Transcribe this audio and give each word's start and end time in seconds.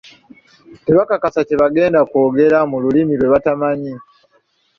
Tebeekakasa 0.85 1.39
kye 1.47 1.55
bagenda 1.61 1.99
kwogera 2.09 2.59
mu 2.69 2.77
lulimi 2.83 3.13
lwe 3.19 3.27
batamanyi. 3.33 3.93